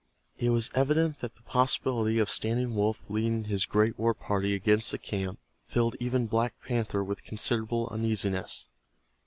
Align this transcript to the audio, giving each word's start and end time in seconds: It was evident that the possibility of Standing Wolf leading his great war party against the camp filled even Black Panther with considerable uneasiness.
It 0.39 0.49
was 0.49 0.71
evident 0.73 1.19
that 1.19 1.35
the 1.35 1.43
possibility 1.43 2.17
of 2.17 2.27
Standing 2.27 2.73
Wolf 2.73 3.03
leading 3.07 3.43
his 3.43 3.67
great 3.67 3.99
war 3.99 4.15
party 4.15 4.55
against 4.55 4.89
the 4.89 4.97
camp 4.97 5.37
filled 5.67 5.95
even 5.99 6.25
Black 6.25 6.55
Panther 6.65 7.03
with 7.03 7.23
considerable 7.23 7.87
uneasiness. 7.89 8.65